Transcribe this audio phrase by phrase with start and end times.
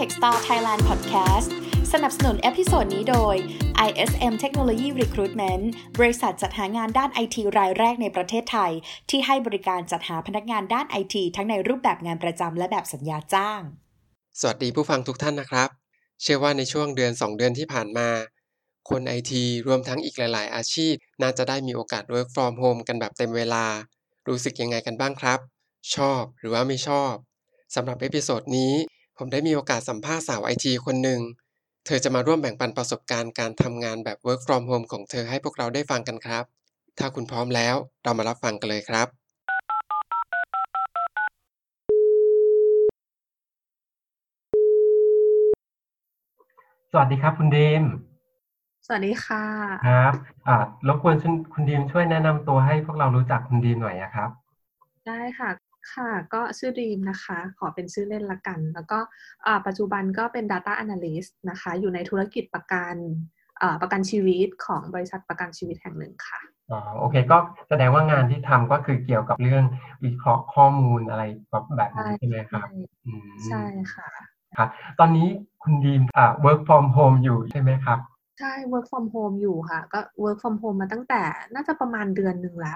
[0.00, 1.48] Techstar Thailand Podcast
[1.92, 3.34] สนับสนุน episode นี้โดย
[3.88, 5.64] ISM Technology Recruitment
[5.98, 8.72] บริษัทจัดหางานด้านไอทีรายแรกในประเทศไทย
[9.10, 13.60] ที่ให้บริการจัดหาพนักงานด้านไอทีทั้งในรูปแบบงานประจำและแบบสัญญาจ้าง
[14.40, 15.68] สวัสดีผู้ฟังทุกท่านนะครับ
[16.22, 18.08] เชื่อว่าในช่วงเดือน 2 เดือนที่ผ่านมา
[18.90, 23.64] คนไอทีรวมทั้งอีกหลาย ๆ อาชีพ น่าจะได้มีโอกาส work from home กันแบบเต็มเวลา
[24.28, 25.38] รู้สึกยังไงกันบ้างครับ
[25.94, 27.12] ชอบหรือว่าไม่ชอบ
[27.74, 28.74] สำหรับ episode นี้
[29.22, 31.20] ผมได้มีโอกาสสัมภาษณ์สาวไอทีคนหนึ่ง
[31.86, 36.44] เธอจะมาร่วมแบ่งปันประสบการณ์การทำงานแบบ work from home ของเธอให้พวกเราได้ฟังกันครับ
[36.98, 39.08] ถ้าคุณพร้อมแล้วเรามารับฟังกันเลยครับ
[46.90, 47.82] สวัสดีครับคุณดีม
[48.86, 49.44] สวัสดีค่ะ
[49.88, 50.14] ครับ
[50.48, 50.56] อ่า
[50.88, 54.30] รบกวนคุณคุณดีมช่วยแนะนำตัวให้พวกเรารู้จักคุณดีมหน่อยนะครับ
[55.08, 55.50] ได้ค่ะ
[55.92, 58.98] ค่ะก็ชื่อดีมนะคะ ขอเป็นชื่อเล่นละกัน แล้วก็
[59.46, 62.96] อ่าปัจจุบันก็เป็น Data Analyst นะคะ อยู่ในธุรกิจประกัน
[63.62, 69.64] อ่าประกันชีวิตของบริษัทประกันชีวิตแห่งหนึ่งค่ะอ๋อโอเคก็แสดงว่างานที่ทำก็คือเกี่ยวกับเรื่อง
[70.04, 71.22] วิเคราะห์ข้อมูลอะไร
[71.76, 72.66] แบบนี้ใช่ไหมครับ
[73.06, 73.64] อืมใช่
[73.94, 74.08] ค่ะ
[74.56, 75.26] ครับตอนนี้
[75.62, 77.98] คุณดีมอ่า work from home อยู่ใช่ไหมครับ
[78.40, 81.22] ใช่ work from home อยู่ค่ะ ก็ work from home มาตั้งแต่
[81.54, 82.74] น่าจะประมาณเดือนหนึ่งละ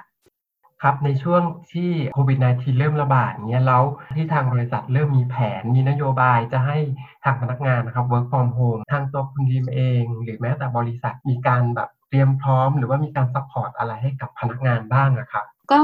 [0.84, 3.82] ครับในช่วงที่โควิด -19 เริ่มระบาดเนี้ยแล้ว
[4.16, 6.78] ที่ทางบริษัทเริ่มมีแผนมีนโยบายจะให้
[7.24, 15.82] ทางพนักงานนะครับ work from home ทางตัวคุณดีมเอง หรือแม้แต่บริษัทมีการแบบเตรียมพร้อม หรือว่ามีการ support อะไรให้กับพนักงานบ้างนะครับ ก็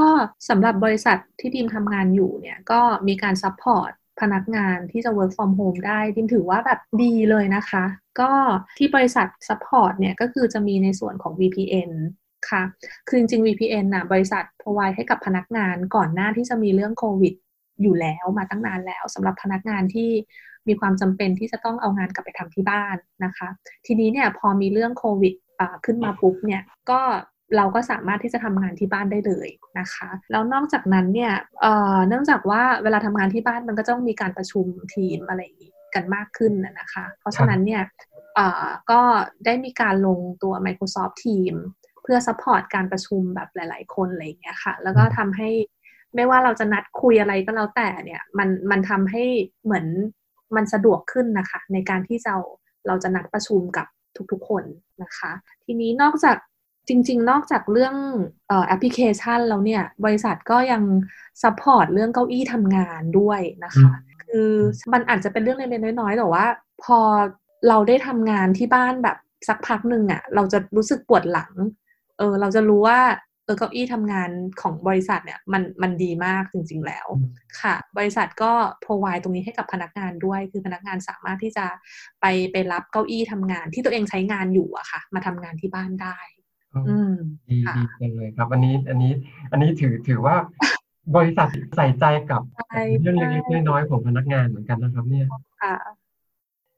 [0.49, 3.91] สำหรับบริษัทที่ดีมทำงานอยู่เนี่ยก็มีการ support
[4.21, 7.83] พนักงานที่จะ work from home ได้ดีมถือว่าแบบดีเลยนะคะ
[8.19, 8.31] ก็
[8.77, 11.91] ที่บริษัท support เนี่ยก็คือจะมีในส่วนของ VPN
[12.49, 12.63] ค่ะ
[13.07, 17.33] คือจริง ๆ VPN น่ะบริษัท provide ให้กับพนักงานก่อนหน้าที่จะมีเรื่องโควิด
[17.81, 20.09] อยู่แล้วมาตั้งนานแล้วสำหรับพนักงานที่
[20.67, 22.95] มีความจำเป็นที่จะต้องเอางานกลับไปทำที่บ้าน
[23.25, 23.47] นะคะ
[23.85, 25.33] ทีนี้เนี่ยพอมีเรื่องโควิด
[25.85, 26.99] ขึ้นมาปุ๊บเนี่ยก็
[27.57, 29.47] เราก็สามารถที่จะทำงานที่บ้านได้เลย
[29.79, 31.33] นะคะ แล้วนอกจากนั้นเนี่ย
[32.07, 35.41] เนื่องจากว่าเวลาทำงานที่บ้านมันก็ต้องมีการประชุมทีมอะไร
[35.95, 37.83] กันมากขึ้นนะคะ เพราะฉะนั้นเนี่ย
[38.91, 39.01] ก็
[39.45, 41.61] ได้มีการลงตัว Microsoft Teams
[42.03, 45.49] เพื่อ support การประชุมแบบหลาย ๆ คนอะไรอย่างเงี้ยค่ะ แล้วก็ทำให้
[46.15, 49.23] ไม่ว่าเราจะนัดคุยอะไรก็แล้วแต่เนี่ยมันมันทำให้
[49.63, 49.85] เหมือน
[50.55, 52.37] มันสะดวกขึ้นนะคะ ในการที่เรา
[52.87, 53.87] เราจะนัดประชุมกับ
[54.31, 54.63] ทุกๆคน
[55.03, 55.31] นะคะ
[55.65, 56.37] ทีนี้นอกจาก
[56.87, 57.95] จริง ๆ นอกจากเรื่อง
[58.67, 60.83] แอปพลิเคชันแล้วเนี่ย บริษัทก็ยัง
[61.43, 63.91] support เรื่องเก้าอี้ทำงานด้วยนะคะ
[64.23, 64.51] คือ
[64.93, 66.45] มันอาจจะเป็นเรื่องเล็กๆน้อยๆแต่ว่า
[66.83, 66.99] พอ
[67.67, 69.17] เราได้ทำงานที่บ้านแบบ
[69.47, 71.51] สักพักหนึ่งอะค่ะ เราจะรู้สึกปวดหลัง
[72.21, 72.99] เออเราจะรู้ว่า
[73.45, 74.29] เออเก้าอี้ทำงาน
[74.61, 77.07] ของบริษัทเนี่ยมันมันดีมากจริง ๆ แล้ว
[77.61, 78.51] ค่ะ บริษัทก็
[78.83, 81.65] provide ตรงนี้ให้กับพนักงานด้วย คือพนักงานสามารถที่จะ
[82.21, 86.17] ไปไปรับเก้าอี้ทำงานที่ตัวเองใช้งานอยู่อะค่ะ มาทำงานที่บ้านได้
[86.89, 87.13] อืม
[87.49, 89.13] ดีดีจังเลยครับ อันนี้อันนี้
[89.51, 90.35] อันนี้ถือถือว่า
[91.15, 92.41] บริษัทใส่ใจกับ
[93.01, 95.27] เรื่องเล็กๆน้อยๆของพนักงานเหมือนกันนะครับ เนี่ย
[95.63, 95.75] ค่ะ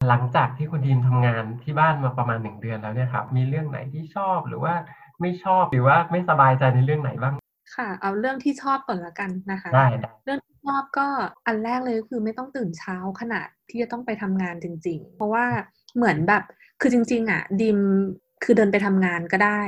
[0.10, 4.74] หลังจากที่คุณดีมทำงานที่บ้านมาประมาณหนึ่งเดือนแล้วเนี่ยครับ มีเรื่องไหนที่ชอบหรือว่า
[5.22, 7.36] ไม่ชอบหรือว่าไม่สบายใจในเรื่องไหนบ้าง
[7.76, 9.88] ค่ะ เอาเรื่องที่ชอบก่อนละกันนะคะ ได้
[10.26, 11.08] เรื่องที่ชอบก็
[11.48, 15.46] อันแรกเลยก็คือไม่ต้องตื่นเช้าขนาดที่จะต้องไปทำงานจริง ๆ เพราะว่า
[15.96, 16.44] เหมือนแบบ
[16.82, 17.80] คือจริง ๆ อะ ดิม
[18.44, 19.62] คือเดินไปทำงานก็ได้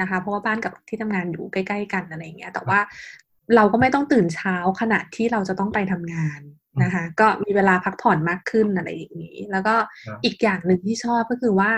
[0.00, 2.78] นะคะ เพราะว่าบ้านกับที่ทำงานอยู่ใกล้ ๆ กันอะไรเงี้ย แต่ว่า
[3.56, 6.40] เราก็ไม่ต้องตื่นเช้าขนาดที่เราจะต้องไปทำงาน
[6.82, 9.74] นะคะ ก็มีเวลาพักผ่อนมากขึ้นอะไรอย่างนี้ แล้วก็
[10.24, 11.70] อีกอย่างหนึ่งที่ชอบก็คือว่า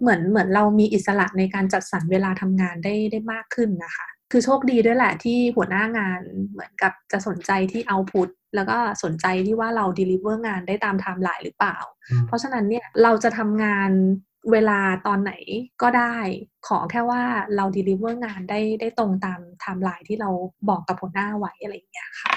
[0.00, 6.20] เหมือนเหมือนเรามีอิสระในการจัดสรรเวลาทำงานได้ได้มากขึ้นนะคะ คือโชคดีด้วยแหละที่หัวหน้างาน
[6.50, 11.76] เหมือนกับจะสนใจที่เอาพุตแล้วก็สนใจที่ว่าเรา deliver งานได้ตามไทม์ไลน์หรือเปล่า
[12.26, 13.90] เพราะฉะนั้นเนี่ยเราจะทำงาน
[14.52, 15.32] เวลาตอนไหน
[15.82, 16.16] ก็ได้
[16.68, 17.22] ขอแค่ว่า
[17.56, 20.30] เรา deliver งานได้ได้ตรงตามไทม์ไลน์ที่เรา
[20.68, 22.32] บอกกับหัวหน้าไว้อะไรอย่างเงี้ยค่ะ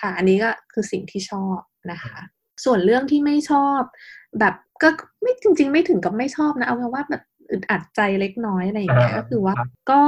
[0.00, 1.58] ค่ะ อันนี้ก็คือสิ่งที่ชอบ
[1.92, 2.18] นะคะ
[2.64, 3.80] ส่วนเรื่องที่ไม่ชอบ
[4.40, 4.88] แบบก็
[5.22, 9.54] ไม่จริง ๆ ไม่ถึงกับไม่ชอบนะ เอาแค่ว่าแบบอึดอัดใจเล็กน้อยอะไรอย่างเงี้ยก็คือว่า
[9.90, 10.02] ก็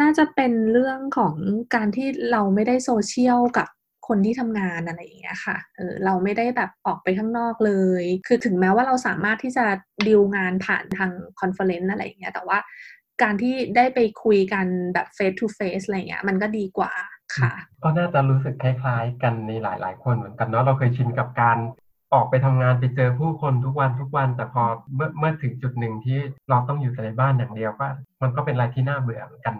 [0.00, 1.34] น่าจะเป็นเรื่องของ
[1.74, 3.68] การที่เราไม่ได้โซเชียลกับ
[4.08, 7.72] คนที่ทำงานอะไรอย่างเงี้ยค่ะ เออเราไม่ได้แบบออกไปข้างนอกเล
[8.02, 9.64] ย คือถึงแม้ว่าเราสามารถที่จะ
[10.06, 11.10] ดีลงานผ่านทาง
[11.40, 12.58] conference อะไรอย่างเงี้ย แต่ว่า
[13.22, 16.92] การที่ได้ไปคุยกันแบบ face to face อะไรเงี้ย มันก็ดีกว่า
[17.36, 17.52] ค่ะ
[17.82, 21.58] ก็น่าจะรู้สึกคล้าย ๆ กันในหลาย ๆ คนเหมือนกันเนาะเราเคยชินกับการ
[22.14, 24.62] ออกไปทำงานไปเจอผู้คนทุกวันทุกวันแต่พอ
[24.94, 26.18] เมื่อเมื่อถึงจุดหนึ่งที่
[26.50, 27.86] เราต้องอยู่แต่ในบ้านอย่างเดียวก็
[28.22, 29.54] มันก็เป็นอะไรที่น่าเบื่อเหมือนกัน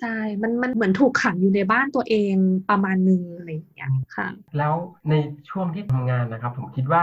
[0.00, 2.34] ใช่ มันมันเหมือนถูกขังอยู่ในบ้านตัวเอง
[2.70, 4.28] ประมาณนึงอะไรอย่างเงี้ยค่ะ
[4.58, 4.74] แล้ว
[5.10, 5.14] ใน
[5.50, 7.02] ช่วงที่ทำงานนะครับ ผมคิดว่า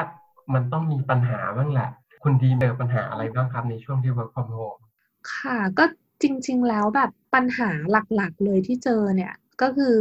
[0.54, 1.90] มันต้องมีปัญหาบ้างแหละ
[2.24, 4.82] คุณดีเจอปัญหาอะไรบ้างครับในช่วงที่ work from home
[5.34, 5.86] ค่ะ ก็
[6.22, 9.34] จริง ๆ แล้วแบบปัญหาหลักๆ เลยที่เจอเนี่ย
[9.64, 9.98] ก็คือ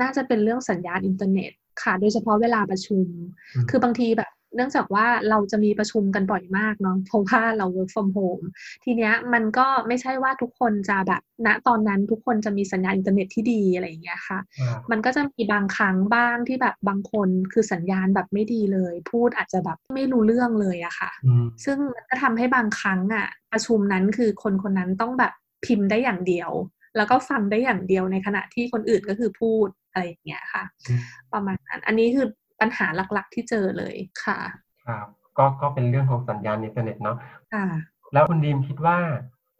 [0.00, 1.52] น่าจะเป็นเรื่องสัญญาณอินเทอร์เน็ต
[1.82, 3.06] ค่ะ โดยเฉพาะเวลาประชุม
[3.54, 8.44] อืมคือบางทีแบบเนื่องจากว่าเราจะมีประชุมกันบ่อยมากเนาะเพราะว่าเรา work from home
[8.84, 25.32] ทีเนี้ยมันก็ไม่ใช่ว่าทุกคนจะแบบณตอนนั้นทุกคนจะมีสัญญาณอินเทอร์เน็ตที่ดีอะไรอย่างเงี้ยค่ะครับมันก็จะมีบางครั้งบ้างที่แบบบางคนคือสัญญาณแบบไม่ดีเลย พูดอาจจะแบบไม่รู้เรื่องเลยอะค่ะอืมซึ่งมันก็ทำให้บางครั้งอะประชุมนั้นคือคนคนนั้นต้องแบบ
[25.64, 26.50] พิมพ์ได้อย่างเดียว
[26.96, 31.00] แล้วก็ฟังได้อย่างเดียวในขณะที่คนอื่นก็คือพูดอะไรอย่างเงี้ยค่ะอืม
[31.32, 32.26] ประมาณนั้นอันนี้คือ
[32.60, 34.38] ปัญหาหลักๆที่เจอเลยค่ะ
[34.86, 35.06] ครับ
[35.38, 37.16] ก็ก็เป็นเรื่องของสัญญาณอินเทอร์เน็ตเนาะ
[37.54, 37.66] ค่ะ
[38.12, 38.98] แล้วคุณดีมคิดว่า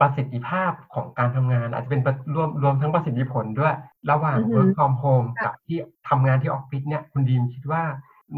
[0.00, 3.74] ประสิทธิภาพของการทำงาน อาจจะเป็นประรวมรวมทั้งประสิทธิผลด้วย
[4.10, 5.78] ระหว่างอือฮึ work from home ค่ะกับที่
[6.08, 7.82] ทำงานที่ออฟฟิศเนี่ยคุณดีมคิดว่า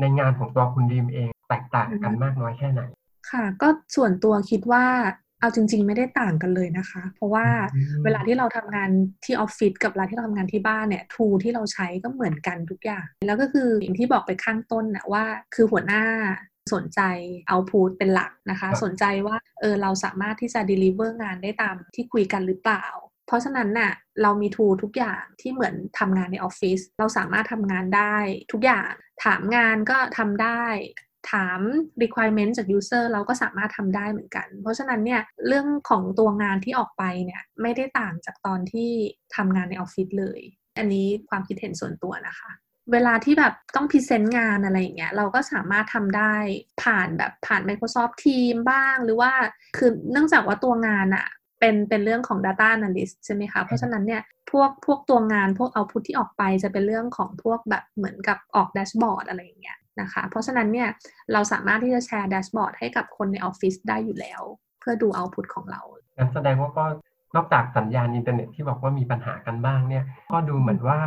[0.01, 2.83] ในงานของตัวคุณดีมเองแตกต่างกันมากน้อยแค่ไหน
[3.31, 4.85] ค่ะ ก็ส่วนตัวคิดว่า
[5.43, 8.91] เอาจริง ๆ ไม่ได้ต่างกันเลยนะคะ เพราะว่าอืมเวลาที่เราทำงาน
[9.25, 15.25] ที่ออฟฟิศกับเวลาที่เราทำงานที่บ้านเนี่ยทูที่เราใช้ก็เหมือนกันทุกอย่าง แล้วก็คืออย่างที่บอกไปข้างต้นนะว่า
[15.55, 16.05] คือหัวหน้า
[16.75, 17.01] สนใจ
[17.49, 22.85] เอาพูดเป็นหลักนะคะครับสนใจว่าเออเราสามารถที่จะ deliver งานได้ตามที่คุยกันหรือเปล่า
[23.27, 23.93] เพราะฉะนั้นน่ะ
[24.23, 28.17] เรามีทูทุกอย่างที่เหมือนทำงานในออฟฟิศเราสามารถทำงานได้
[28.53, 28.91] ทุกอย่าง
[29.25, 30.65] ถามงานก็ทำได้
[31.31, 31.61] ถาม
[32.03, 38.91] requirement จาก user เราก็สามารถทำได้เหมือนกัน เพราะฉะนั้นเนี่ยเรื่องของตัวงานที่ออกไปเนี่ยไม่ได้ต่างจากตอนที่
[39.37, 40.41] ทำงานในออฟฟิศเลย
[40.79, 42.51] อันนี้ความคิดเห็นส่วนตัวนะคะ
[42.93, 46.35] เวลาที่แบบต้อง present งานอะไรอย่างเงี้ยเราก็สามารถทำได้
[46.83, 49.33] ผ่านแบบผ่าน Microsoft Teams บ้าง หรือว่า
[49.77, 51.27] คือเนื่องจากว่าตัวงานอะ
[51.61, 60.89] เป็นเป็นเรื่องของ Data Analyst ใช่ไหมคะ เพราะฉะนั้นเนี่ยพวกพวกตัวงานพวก output ที่ออกไปจะเป็นเรื่องของพวกแบบเหมือนกับออก dashboard อะไรอย่างเงี้ย นะคะ เพราะฉะนั้นเนี่ย
[61.33, 64.43] เราสามารถที่จะแชร์ dashboard ให้กับคนในออฟฟิศได้อยู่แล้ว
[64.81, 65.83] เพื่อดู output ของเรา
[66.17, 66.85] งั้นแสดงว่าก็
[67.37, 71.01] นอกจากสัญญาณอินเทอร์เน็ตที่บอกว่ามีปัญหากันบ้างเนี่ยก็ดูเหมือนว่า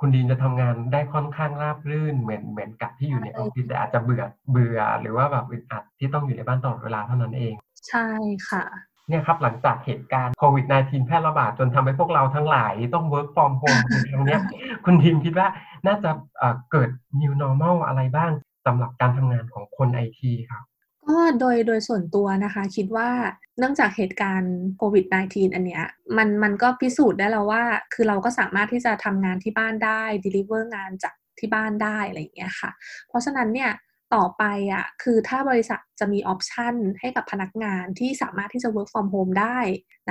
[0.00, 7.54] คุณดีมจะทำงานได้ค่อนข้างราบรื่นเหมือนเหมือนกับที่อยู่ในออฟฟิศแต่อาจจะเบื่อเบื่อ หรือว่าแบบอึดอัดที่ต้องอยู่ในบ้านตลอดเวลาเท่านั้นเอง
[7.88, 8.06] ใช่
[8.50, 8.64] ค่ะ
[9.08, 14.40] เนี่ยครับหลังจากเหตุการณ์โควิด -19 แพร่ระบาดจนทำให้พวกเราทั้งหลายต้อง work from home ในครั้งเนี้ย
[14.84, 15.48] คุณดีมคิดว่า
[15.86, 16.88] น่าจะเอ่อเกิด
[17.20, 18.32] new normal อะไรบ้าง
[18.66, 20.64] สำหรับการทำงานของคนไอทีครับ
[21.08, 23.10] ก็โดยโดยส่วนตัวนะคะคิดว่า
[23.58, 25.84] เนื่องจากเหตุการณ์โควิด -19 อันเนี้ย
[26.16, 27.62] มันมันก็พิสูจน์ได้แล้วว่า
[27.94, 32.70] คือเราก็สามารถที่จะทำงานที่บ้านได้ deliver งานจากที่บ้านได้อะไรอย่างเงี้ยค่ะ
[33.08, 33.70] เพราะฉะนั้นเนี่ย
[34.14, 39.58] ต่อไปอะคือถ้าบริษัทจะมีออปชันให้กับพนักงานที่สามารถที่จะ work from home ได้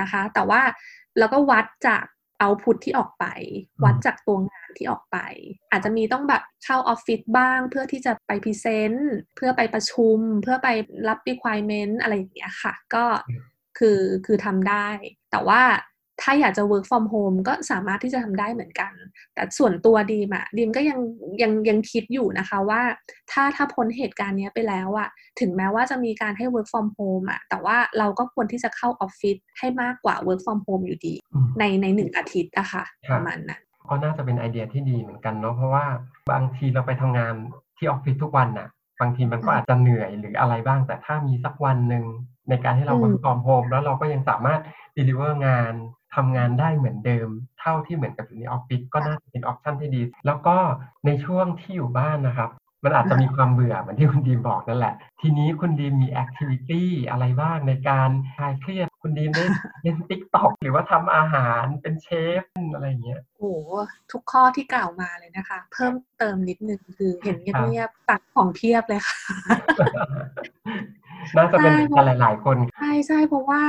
[0.00, 0.62] นะคะ แต่ว่า
[1.18, 2.04] แล้วก็วัดจาก
[2.40, 3.24] เอาพุทที่ออกไป
[3.84, 5.18] วัดจากตัวงานที่ออกไป
[5.70, 10.68] อาจจะมีต้องแบบเข้าออฟฟิศบ้าง เพื่อที่จะไป present เพื่อไปประชุม เพื่อไป
[11.08, 13.04] รับ requirement อะไรอย่างเงี้ยค่ะ ก็
[13.78, 14.88] คือคือทำได้
[15.30, 15.62] แต่ว่า
[16.22, 18.92] ถ้าอยากจะ work from home ก็สามารถที่จะทำได้เหมือนกัน
[19.34, 20.98] แต่ส่วนตัวดีมอะดีมก็ยัง
[21.42, 22.80] ยังยังคิดอยู่นะคะว่า
[23.30, 25.08] ถ้าถ้าพ้นเหตุการณ์เนี้ยไปแล้วอะ
[25.40, 35.86] ถึงแม้ว่าจะมีการให้ work from home อะแต่ว่าเราก็ควรที่จะเข้าออฟฟิศให้มากกว่า work from home อยู่ดีอืมในในหนึ่งอาทิตย์อะค่ะครัปบระมาณนั้นก็น่าจะเป็นไอเดียที่ดีเหมือนกันเนาะเพราะว่า
[36.30, 37.34] บางทีเราไปทำงาน
[37.76, 38.68] ที่ออฟฟิศทุกวันน่ะ
[39.00, 42.04] บางทีมันก็อาจจะเหนื่อยหรืออะไรบ้าง แต่ถ้ามีสักวันหนึ่ง
[42.48, 44.60] ในการที่เราอืม work from home แล้วเราก็ยังสามารถ
[44.96, 45.74] deliver งาน
[46.14, 47.28] ทำงานได้เหมือนเดิม
[47.60, 50.56] เท่าที่เหมือนกับอยู่ในออฟฟิศก็น่าจะเป็น option ที่ดี แล้วก็
[51.06, 52.50] ในช่วงที่อยู่บ้านนะครับ
[52.84, 59.44] มันอาจจะมีความเบื่อเหมือนที่คุณดีมบอกนั่นแหละ ทีนี้คุณดีมมี activity อะไรบ้างในการคลายเครียดคุณดีมได้
[59.82, 62.08] เล่นติ๊กต็อกหรือว่าทำอาหารเป็นเช
[62.40, 62.42] ฟ
[62.74, 63.70] อะไรอย่างเงี้ยโอ้โห
[64.12, 69.18] ทุกข้อที่กล่าวมาเลยนะคะ เพิ่มเติมนิดนึงคือเห็นครับเงียบๆตักของเพียบเลยค่ะ
[71.36, 73.62] น่าจะเป็นใช่เหมือนกันหลายๆคน ใช่ใช่เพราะว่า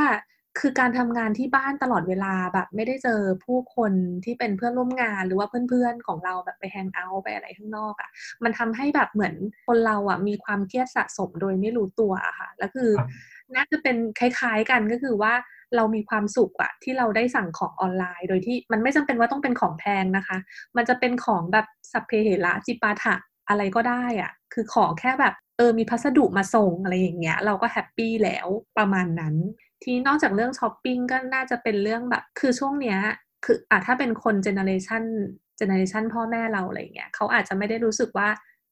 [0.60, 3.94] คือการทำงานที่บ้านตลอดเวลาแบบไม่ได้เจอผู้คน
[4.26, 8.10] ที่เป็นเพื่อนร่วมงานหรือว่าเพื่อนๆของเราแบบไปแฮงเอาท์ไปอะไรข้างนอกอะ่ะ
[8.44, 9.36] มันทำให้แบบเหมือน
[9.68, 13.10] คนเราอะ่ะมีความเครียดสะสมโดยไม่รู้ตัวอะค่ะ แล้วคือครับ
[13.56, 15.34] น่าจะเป็นคล้าย ๆกันก็คือว่า
[15.76, 20.38] เรามีความสุขอะที่เราได้สั่งของออนไลน์ โดยที่มันไม่จำเป็นว่าต้องเป็นของแพงนะคะ
[20.78, 23.16] มันจะเป็นของแบบสัพเพเหระจิปาถะ
[23.50, 29.36] อะไรก็ได้อะคือขอแค่แบบเออมีพัสดุมาส่งอะไรอย่างเงี้ย เราก็แฮปปี้แล้วประมาณนั้น
[29.82, 33.00] ทีนี้นอกจากเรื่องช้อปปิ้งก็น่าจะเป็นเรื่องแบบ คือช่วงเนี้ย
[33.46, 38.28] คืออะถ้าเป็นคน generation generation พ่อแม่เราอะไรอย่างเงี้ยเขาอาจจะไม่ได้รู้สึกว่า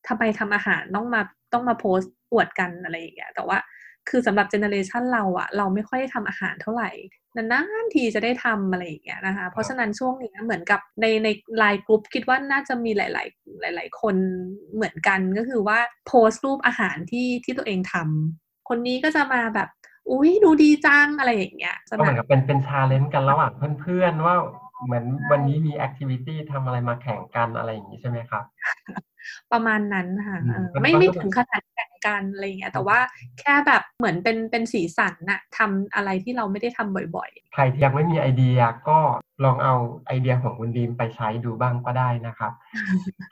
[0.07, 1.21] ทำไมทำอาหารต้องมา
[1.53, 3.57] ต้องมาโพสต์อวดกันอะไรอย่างเงี้ย แต่ว่า
[4.09, 6.89] คือสำหรับ generation เราอะเราไม่ค่อยได้ทำอาหารเท่าไหร่
[7.35, 14.15] นานๆทีจะได้ทำอะไรอย่างเงี้ยนะคะ เพราะฉะนั้นช่วงนี้เหมือนกับในในไลน์กลุ่มคิดว่าน่าจะมีหลาย ๆ หลาย ๆ คน
[14.75, 19.69] เหมือนกันก็คือว่าโพสต์รูปอาหารที่ที่ตัวเองทำคนนี้ก็จะมาแบบ
[20.11, 23.51] อุ้ยดูดีจังอะไรอย่างเงี้ยก็เหมือนกับเป็นเป็น challenge กันระหว่าง
[23.81, 24.35] เพื่อนๆว่า
[24.85, 28.43] เหมือนวันนี้มีแอคทิวิตี้ทำอะไรมาแข่งกันอะไรอย่างนี้ใช่ไหมครับ
[29.51, 32.99] ประมาณนั้นค่ะอืมเออไม่ไม่ถึงขนาดแข่งกันอะไรอย่างเงี้ยแต่ว่า
[33.39, 38.99] แค่แบบเหมือนเป็นเป็นสีสันน่ะทำอะไรที่เราไม่ได้ทำบ่อยใครที่ยังไม่มีไอเดียก็
[39.43, 39.75] ลองเอา
[40.07, 42.53] ไอเดียของคุณดีมไปใช้ดูบ้างก็ได้นะครับ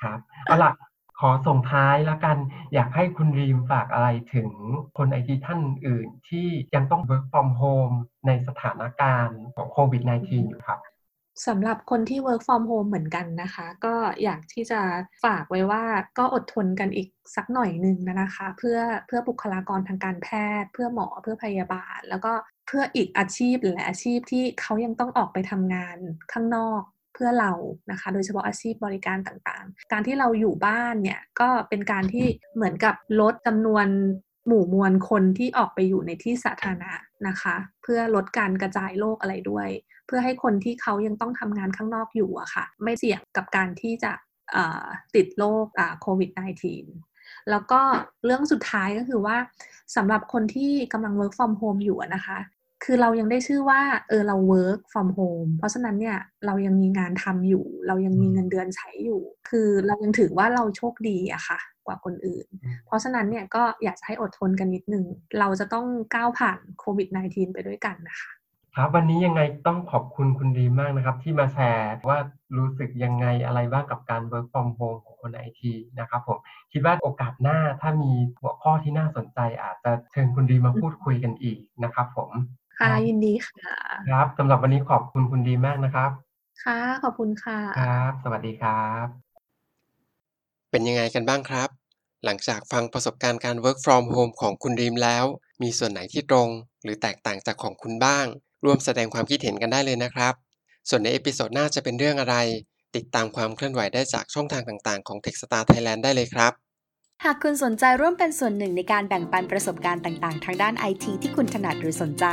[0.03, 0.71] ครับเอาล่ะ
[1.19, 2.37] ขอส่งท้ายแล้วกัน
[2.73, 4.49] อยากให้คุณรีมฝากอะไรถึง
[4.97, 7.95] คนไอทีท่านอื่นที่ยังต้อง work from home
[8.27, 10.79] ในสถานการณ์ของโควิด -19 อยู่ครับ
[11.47, 14.81] สำหรับคนที่ work from home เหมือนกันนะคะ ก็อยากที่จะ
[15.23, 15.83] ฝากไว้ว่า
[16.17, 20.27] ก็อดทนกันอีกสักหน่อยหนึ่งนะคะ เพื่อเพื่อบุคลากรทางการแพ
[20.61, 22.33] ทย์ เพื่อหมอเพื่อพยาบาล แล้วก็
[22.67, 25.97] เพื่ออีกอาชีพหลายอาชีพที่เขายังต้องออกไปทำงาน
[26.33, 26.81] ข้างนอก
[27.17, 27.53] เพื่อเรา
[27.91, 33.87] นะคะ โดยเฉพาะอาชีพบริการต่างๆ การที่เราอยู่บ้านเนี่ยก็เป็นการที่เหมือนกับลดจำนวน
[34.47, 36.91] หมู่มวลคนที่ออกไปอยู่ในที่สาธารณะ
[37.27, 39.67] นะคะ เพื่อลดการกระจายโรคอะไรด้วย
[40.07, 44.11] เพื่อให้คนที่เขายังต้องทำงานข้างนอกอยู่อะค่ะ ไม่เสี่ยงกับการที่จะ
[45.15, 45.65] ติดโรค
[46.01, 46.29] โควิด
[46.85, 47.81] -19 แล้วก็
[48.25, 49.37] เรื่องสุดท้ายก็คือว่า
[49.95, 52.37] สำหรับคนที่กำลัง work from home อยู่นะคะ
[52.83, 65.05] คือเรายังได้ชื่อว่าเออเรา work from home เพราะฉะนั้นเนี่ยเรายังมีงานทำอยู่ เรายังมีเงินเดือนใช้อยู่ คือเรายังถือว่าเราโชคดีอะค่ะ กว่าคนอื่นอืมเพราะฉะนั้นเนี่ยก็อยากจะให้อดทนกันนิดนึง
[65.39, 68.31] เราจะต้องก้าวผ่านโควิด -19 ไปด้วยกันนะคะ
[68.75, 72.17] ครับวันนี้ยังไงต้องขอบคุณคุณดีมากนะครับ ที่มาแชร์ว่า
[72.57, 76.37] รู้สึกยังไงอะไรบ้างกับการ work from home ของคนไอทีนะครับผม
[76.71, 82.31] คิดว่าโอกาสหน้าถ้ามีหัวข้อที่น่าสนใจอาจจะเชิญคุณดีมาพูดคุยกันอีกนะครับผม
[82.79, 83.75] ค่ะยินดีค่ะ
[84.09, 86.11] ครับสำหรับวันนี้ขอบคุณคุณดีมากนะครับ
[86.63, 89.07] ค่ะ ขอบคุณค่ะ ครับ สวัสดีครับ
[90.71, 91.69] เป็นยังไงกันบ้างครับ
[92.25, 95.25] หลังจากฟังประสบการณ์การ work from home ของคุณดีมแล้ว
[95.61, 96.49] มีส่วนไหนที่ตรง
[96.83, 98.25] หรือแตกต่างจากของคุณบ้าง
[98.65, 100.33] ร่วมแสดงความคิดเห็นกันได้เลยนะครับ
[100.89, 102.35] ส่วนใน episode หน้าจะเป็นเรื่องอะไร
[102.95, 106.53] ติดตามความเคลื่อนไหวได้จากช่องทางต่างๆของ Techstar Thailand ได้เลยครับ
[107.25, 112.25] หากคุณสนใจร่วมเป็นส่วนหนึ่งในการแบ่งปันประสบการณ์ต่างๆ ทางด้านไอทีที่คุณถนัดหรือสนใจ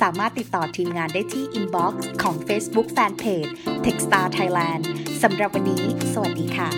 [0.00, 3.50] สามารถติดต่อทีมงานได้ที่ inbox ของ Facebook Fanpage
[3.84, 4.82] Techstar Thailand
[5.22, 6.70] สำหรับวันนี้ สวัสดีค่ะ